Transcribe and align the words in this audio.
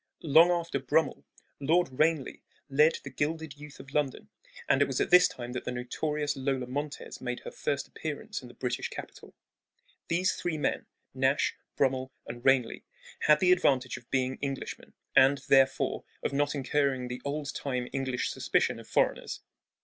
Long 0.23 0.49
after 0.49 0.79
Brummel, 0.79 1.25
Lord 1.59 1.89
Banelagh 1.95 2.41
led 2.71 2.93
the 3.03 3.11
gilded 3.11 3.59
youth 3.59 3.79
of 3.79 3.93
London, 3.93 4.29
and 4.67 4.81
it 4.81 4.85
was 4.87 4.99
at 4.99 5.11
this 5.11 5.27
time 5.27 5.51
that 5.51 5.63
the 5.63 5.71
notorious 5.71 6.35
Lola 6.35 6.65
Montez 6.65 7.21
made 7.21 7.41
her 7.41 7.51
first 7.51 7.87
appearance 7.87 8.41
in 8.41 8.47
the 8.47 8.55
British 8.55 8.89
capital. 8.89 9.35
These 10.07 10.33
three 10.35 10.57
men 10.57 10.87
Nash, 11.13 11.55
Brummel, 11.75 12.11
and 12.25 12.43
Ranelagh 12.43 12.81
had 13.27 13.41
the 13.41 13.51
advantage 13.51 13.95
of 13.95 14.09
being 14.09 14.39
Englishmen, 14.41 14.95
and, 15.15 15.37
therefore, 15.49 16.03
of 16.23 16.33
not 16.33 16.55
incurring 16.55 17.07
the 17.07 17.21
old 17.23 17.53
time 17.53 17.87
English 17.93 18.31
suspicion 18.31 18.79
of 18.79 18.87
foreigners. 18.87 19.41